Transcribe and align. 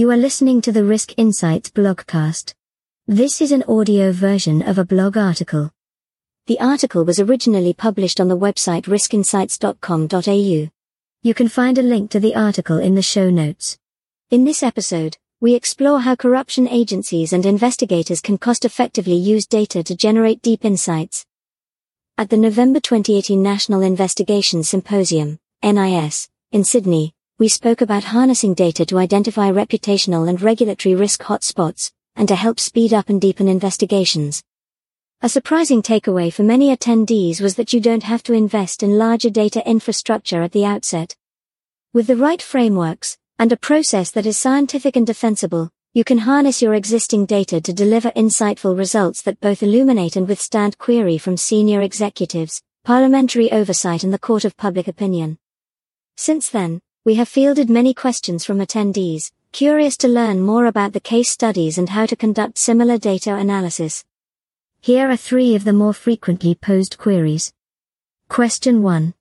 You 0.00 0.10
are 0.12 0.16
listening 0.16 0.62
to 0.62 0.72
the 0.72 0.82
Risk 0.82 1.12
Insights 1.18 1.68
blogcast. 1.68 2.54
This 3.06 3.42
is 3.42 3.52
an 3.52 3.62
audio 3.68 4.12
version 4.12 4.62
of 4.62 4.78
a 4.78 4.84
blog 4.86 5.18
article. 5.18 5.72
The 6.46 6.58
article 6.58 7.04
was 7.04 7.20
originally 7.20 7.74
published 7.74 8.18
on 8.18 8.28
the 8.28 8.38
website 8.38 8.84
riskinsights.com.au. 8.84 10.70
You 11.22 11.34
can 11.34 11.48
find 11.48 11.76
a 11.76 11.82
link 11.82 12.10
to 12.12 12.18
the 12.18 12.34
article 12.34 12.78
in 12.78 12.94
the 12.94 13.02
show 13.02 13.28
notes. 13.28 13.76
In 14.30 14.44
this 14.44 14.62
episode, 14.62 15.18
we 15.38 15.54
explore 15.54 16.00
how 16.00 16.16
corruption 16.16 16.66
agencies 16.66 17.34
and 17.34 17.44
investigators 17.44 18.22
can 18.22 18.38
cost 18.38 18.64
effectively 18.64 19.16
use 19.16 19.46
data 19.46 19.82
to 19.82 19.94
generate 19.94 20.40
deep 20.40 20.64
insights. 20.64 21.26
At 22.16 22.30
the 22.30 22.38
November 22.38 22.80
2018 22.80 23.42
National 23.42 23.82
Investigation 23.82 24.62
Symposium, 24.62 25.38
NIS, 25.62 26.30
in 26.52 26.64
Sydney, 26.64 27.12
we 27.40 27.48
spoke 27.48 27.80
about 27.80 28.04
harnessing 28.04 28.52
data 28.52 28.84
to 28.84 28.98
identify 28.98 29.50
reputational 29.50 30.28
and 30.28 30.42
regulatory 30.42 30.94
risk 30.94 31.22
hotspots, 31.22 31.90
and 32.14 32.28
to 32.28 32.36
help 32.36 32.60
speed 32.60 32.92
up 32.92 33.08
and 33.08 33.18
deepen 33.18 33.48
investigations. 33.48 34.42
A 35.22 35.28
surprising 35.30 35.80
takeaway 35.80 36.30
for 36.30 36.42
many 36.42 36.68
attendees 36.76 37.40
was 37.40 37.54
that 37.54 37.72
you 37.72 37.80
don't 37.80 38.02
have 38.02 38.22
to 38.24 38.34
invest 38.34 38.82
in 38.82 38.98
larger 38.98 39.30
data 39.30 39.66
infrastructure 39.66 40.42
at 40.42 40.52
the 40.52 40.66
outset. 40.66 41.16
With 41.94 42.08
the 42.08 42.16
right 42.16 42.42
frameworks, 42.42 43.16
and 43.38 43.50
a 43.50 43.56
process 43.56 44.10
that 44.10 44.26
is 44.26 44.38
scientific 44.38 44.94
and 44.96 45.06
defensible, 45.06 45.70
you 45.94 46.04
can 46.04 46.18
harness 46.18 46.60
your 46.60 46.74
existing 46.74 47.24
data 47.24 47.58
to 47.62 47.72
deliver 47.72 48.10
insightful 48.10 48.76
results 48.76 49.22
that 49.22 49.40
both 49.40 49.62
illuminate 49.62 50.16
and 50.16 50.28
withstand 50.28 50.76
query 50.76 51.16
from 51.16 51.38
senior 51.38 51.80
executives, 51.80 52.60
parliamentary 52.84 53.50
oversight 53.50 54.04
and 54.04 54.12
the 54.12 54.18
court 54.18 54.44
of 54.44 54.58
public 54.58 54.88
opinion. 54.88 55.38
Since 56.18 56.50
then, 56.50 56.82
we 57.02 57.14
have 57.14 57.28
fielded 57.28 57.70
many 57.70 57.94
questions 57.94 58.44
from 58.44 58.58
attendees, 58.58 59.32
curious 59.52 59.96
to 59.96 60.06
learn 60.06 60.38
more 60.38 60.66
about 60.66 60.92
the 60.92 61.00
case 61.00 61.30
studies 61.30 61.78
and 61.78 61.88
how 61.88 62.04
to 62.04 62.14
conduct 62.14 62.58
similar 62.58 62.98
data 62.98 63.34
analysis. 63.34 64.04
Here 64.82 65.10
are 65.10 65.16
three 65.16 65.54
of 65.54 65.64
the 65.64 65.72
more 65.72 65.94
frequently 65.94 66.54
posed 66.54 66.98
queries. 66.98 67.54
Question 68.28 68.82
1. 68.82 69.14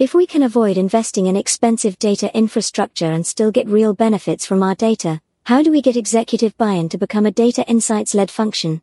If 0.00 0.12
we 0.12 0.26
can 0.26 0.42
avoid 0.42 0.76
investing 0.76 1.26
in 1.26 1.36
expensive 1.36 2.00
data 2.00 2.36
infrastructure 2.36 3.12
and 3.12 3.24
still 3.24 3.52
get 3.52 3.68
real 3.68 3.94
benefits 3.94 4.44
from 4.44 4.64
our 4.64 4.74
data, 4.74 5.20
how 5.44 5.62
do 5.62 5.70
we 5.70 5.82
get 5.82 5.96
executive 5.96 6.56
buy-in 6.58 6.88
to 6.88 6.98
become 6.98 7.26
a 7.26 7.30
data 7.30 7.64
insights-led 7.68 8.30
function? 8.32 8.82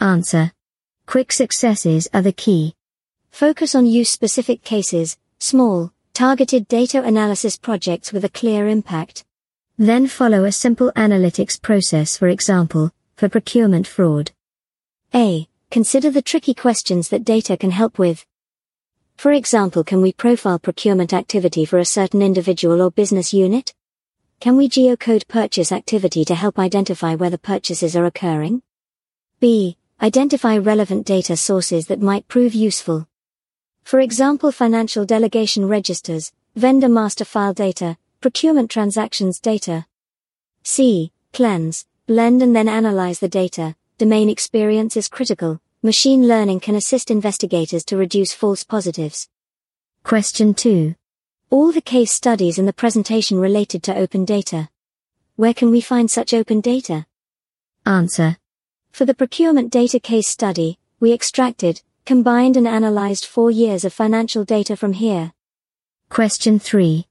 Answer. 0.00 0.52
Quick 1.06 1.30
successes 1.30 2.08
are 2.12 2.22
the 2.22 2.32
key. 2.32 2.74
Focus 3.30 3.76
on 3.76 3.86
use-specific 3.86 4.64
cases, 4.64 5.16
small, 5.38 5.92
targeted 6.12 6.68
data 6.68 7.02
analysis 7.02 7.56
projects 7.56 8.12
with 8.12 8.24
a 8.24 8.28
clear 8.28 8.68
impact. 8.68 9.24
Then 9.78 10.06
follow 10.06 10.44
a 10.44 10.52
simple 10.52 10.92
analytics 10.96 11.60
process 11.60 12.16
for 12.16 12.28
example, 12.28 12.92
for 13.16 13.28
procurement 13.28 13.86
fraud. 13.86 14.32
A. 15.14 15.48
Consider 15.70 16.10
the 16.10 16.22
tricky 16.22 16.54
questions 16.54 17.08
that 17.08 17.24
data 17.24 17.56
can 17.56 17.70
help 17.70 17.98
with. 17.98 18.26
For 19.16 19.32
example, 19.32 19.84
can 19.84 20.00
we 20.00 20.12
profile 20.12 20.58
procurement 20.58 21.12
activity 21.12 21.64
for 21.64 21.78
a 21.78 21.84
certain 21.84 22.22
individual 22.22 22.80
or 22.80 22.90
business 22.90 23.32
unit? 23.34 23.74
Can 24.40 24.56
we 24.56 24.68
geocode 24.68 25.28
purchase 25.28 25.70
activity 25.70 26.24
to 26.24 26.34
help 26.34 26.58
identify 26.58 27.14
whether 27.14 27.36
purchases 27.36 27.94
are 27.94 28.06
occurring? 28.06 28.62
B. 29.38 29.76
Identify 30.00 30.56
relevant 30.56 31.06
data 31.06 31.36
sources 31.36 31.88
that 31.88 32.00
might 32.00 32.26
prove 32.26 32.54
useful. 32.54 33.06
For 33.84 34.00
example 34.00 34.52
financial 34.52 35.04
delegation 35.04 35.66
registers, 35.66 36.32
vendor 36.56 36.88
master 36.88 37.24
file 37.24 37.54
data, 37.54 37.96
procurement 38.20 38.70
transactions 38.70 39.40
data. 39.40 39.86
C. 40.62 41.12
Cleanse, 41.32 41.86
blend 42.06 42.42
and 42.42 42.54
then 42.54 42.68
analyze 42.68 43.18
the 43.18 43.28
data. 43.28 43.74
Domain 43.98 44.28
experience 44.28 44.96
is 44.96 45.08
critical. 45.08 45.60
Machine 45.82 46.28
learning 46.28 46.60
can 46.60 46.74
assist 46.74 47.10
investigators 47.10 47.84
to 47.86 47.96
reduce 47.96 48.32
false 48.34 48.64
positives. 48.64 49.28
Question 50.04 50.54
2. 50.54 50.94
All 51.50 51.72
the 51.72 51.80
case 51.80 52.12
studies 52.12 52.58
in 52.58 52.66
the 52.66 52.72
presentation 52.72 53.38
related 53.38 53.82
to 53.84 53.96
open 53.96 54.24
data. 54.24 54.68
Where 55.36 55.54
can 55.54 55.70
we 55.70 55.80
find 55.80 56.10
such 56.10 56.34
open 56.34 56.60
data? 56.60 57.06
Answer. 57.86 58.36
For 58.92 59.04
the 59.04 59.14
procurement 59.14 59.72
data 59.72 59.98
case 59.98 60.28
study, 60.28 60.78
we 61.00 61.12
extracted, 61.12 61.82
combined 62.04 62.56
and 62.56 62.66
analyzed 62.66 63.24
four 63.24 63.50
years 63.50 63.84
of 63.84 63.92
financial 63.92 64.44
data 64.44 64.76
from 64.76 64.92
here. 64.92 65.32
Question 66.08 66.58
3. 66.58 67.06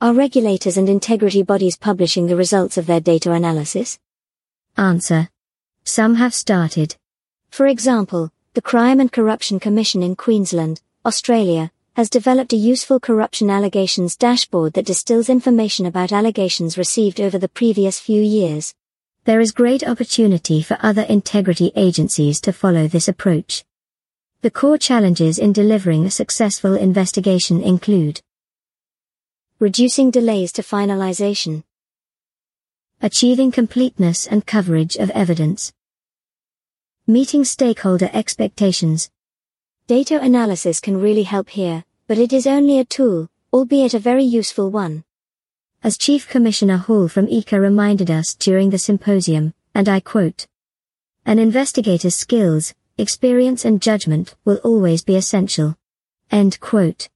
Are 0.00 0.12
regulators 0.12 0.76
and 0.76 0.88
integrity 0.88 1.42
bodies 1.42 1.76
publishing 1.76 2.26
the 2.26 2.36
results 2.36 2.76
of 2.76 2.86
their 2.86 3.00
data 3.00 3.32
analysis? 3.32 3.98
Answer. 4.76 5.30
Some 5.84 6.16
have 6.16 6.34
started. 6.34 6.96
For 7.50 7.66
example, 7.66 8.30
the 8.54 8.62
Crime 8.62 9.00
and 9.00 9.12
Corruption 9.12 9.60
Commission 9.60 10.02
in 10.02 10.16
Queensland, 10.16 10.80
Australia, 11.04 11.70
has 11.94 12.10
developed 12.10 12.52
a 12.52 12.56
useful 12.56 13.00
corruption 13.00 13.50
allegations 13.50 14.16
dashboard 14.16 14.72
that 14.74 14.84
distills 14.86 15.30
information 15.30 15.86
about 15.86 16.12
allegations 16.12 16.76
received 16.76 17.20
over 17.20 17.38
the 17.38 17.48
previous 17.48 17.98
few 17.98 18.20
years. 18.20 18.74
There 19.24 19.40
is 19.40 19.50
great 19.50 19.86
opportunity 19.86 20.62
for 20.62 20.78
other 20.80 21.02
integrity 21.02 21.72
agencies 21.74 22.40
to 22.42 22.52
follow 22.52 22.86
this 22.86 23.08
approach. 23.08 23.64
The 24.46 24.52
core 24.52 24.78
challenges 24.78 25.40
in 25.40 25.52
delivering 25.52 26.06
a 26.06 26.10
successful 26.12 26.76
investigation 26.76 27.60
include 27.64 28.20
reducing 29.58 30.12
delays 30.12 30.52
to 30.52 30.62
finalization, 30.62 31.64
achieving 33.02 33.50
completeness 33.50 34.24
and 34.24 34.46
coverage 34.46 34.94
of 34.94 35.10
evidence, 35.10 35.72
meeting 37.08 37.42
stakeholder 37.42 38.08
expectations. 38.12 39.10
Data 39.88 40.20
analysis 40.22 40.78
can 40.78 41.00
really 41.00 41.24
help 41.24 41.48
here, 41.48 41.84
but 42.06 42.16
it 42.16 42.32
is 42.32 42.46
only 42.46 42.78
a 42.78 42.84
tool, 42.84 43.28
albeit 43.52 43.94
a 43.94 43.98
very 43.98 44.22
useful 44.22 44.70
one. 44.70 45.02
As 45.82 45.98
Chief 45.98 46.28
Commissioner 46.28 46.76
Hall 46.76 47.08
from 47.08 47.26
ICAC 47.26 47.60
reminded 47.60 48.12
us 48.12 48.36
during 48.36 48.70
the 48.70 48.78
symposium, 48.78 49.54
and 49.74 49.88
I 49.88 49.98
quote, 49.98 50.46
An 51.24 51.40
investigator's 51.40 52.14
skills, 52.14 52.74
experience 52.98 53.64
and 53.64 53.82
judgment 53.82 54.34
will 54.44 54.56
always 54.64 55.04
be 55.04 55.16
essential. 55.16 55.76
End 56.30 56.58
quote. 56.60 57.08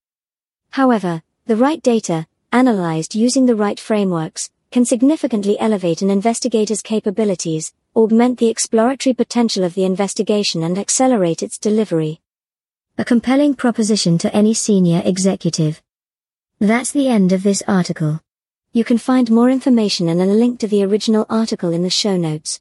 However, 0.70 1.22
the 1.46 1.56
right 1.56 1.80
data, 1.82 2.26
analyzed 2.52 3.14
using 3.14 3.46
the 3.46 3.56
right 3.56 3.80
frameworks, 3.80 4.50
can 4.70 4.84
significantly 4.84 5.58
elevate 5.58 6.02
an 6.02 6.10
investigator's 6.10 6.82
capabilities, 6.82 7.72
augment 7.96 8.38
the 8.38 8.48
exploratory 8.48 9.14
potential 9.14 9.64
of 9.64 9.74
the 9.74 9.84
investigation 9.84 10.62
and 10.62 10.78
accelerate 10.78 11.42
its 11.42 11.58
delivery. 11.58 12.20
A 12.98 13.04
compelling 13.04 13.54
proposition 13.54 14.18
to 14.18 14.34
any 14.36 14.52
senior 14.52 15.00
executive. 15.04 15.82
That's 16.60 16.92
the 16.92 17.08
end 17.08 17.32
of 17.32 17.42
this 17.42 17.62
article. 17.66 18.20
You 18.72 18.84
can 18.84 18.98
find 18.98 19.30
more 19.30 19.48
information 19.48 20.10
and 20.10 20.20
a 20.20 20.26
link 20.26 20.60
to 20.60 20.68
the 20.68 20.84
original 20.84 21.24
article 21.30 21.72
in 21.72 21.82
the 21.82 21.90
show 21.90 22.18
notes. 22.18 22.60